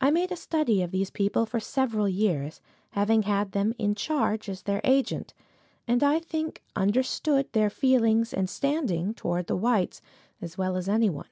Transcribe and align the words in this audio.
I 0.00 0.10
made 0.10 0.32
a 0.32 0.36
study 0.36 0.82
of 0.82 0.90
these 0.90 1.10
people 1.10 1.46
for 1.46 1.60
several 1.60 2.08
years, 2.08 2.60
having 2.90 3.22
had 3.22 3.52
them 3.52 3.72
in 3.78 3.94
charge 3.94 4.48
as 4.48 4.62
their 4.62 4.80
agent, 4.82 5.32
and 5.86 6.02
I 6.02 6.18
think 6.18 6.60
understood 6.74 7.46
their 7.52 7.70
feelings 7.70 8.34
and 8.34 8.50
standing 8.50 9.14
towards 9.14 9.46
the 9.46 9.54
whites 9.56 10.02
as 10.42 10.58
well 10.58 10.74
as 10.76 10.88
any 10.88 11.08
one. 11.08 11.28